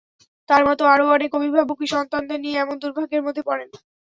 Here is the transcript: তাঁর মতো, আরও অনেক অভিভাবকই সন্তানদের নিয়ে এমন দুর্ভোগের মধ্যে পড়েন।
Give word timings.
তাঁর 0.49 0.63
মতো, 0.69 0.83
আরও 0.93 1.05
অনেক 1.09 1.31
অভিভাবকই 1.37 1.87
সন্তানদের 1.93 2.39
নিয়ে 2.41 2.59
এমন 2.59 2.75
দুর্ভোগের 2.81 3.21
মধ্যে 3.23 3.43
পড়েন। 3.47 3.69